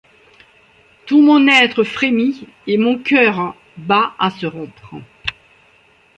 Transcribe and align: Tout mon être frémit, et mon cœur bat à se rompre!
Tout 1.05 1.21
mon 1.21 1.47
être 1.47 1.83
frémit, 1.83 2.47
et 2.65 2.79
mon 2.79 2.97
cœur 2.97 3.55
bat 3.77 4.15
à 4.17 4.31
se 4.31 4.47
rompre! 4.47 4.95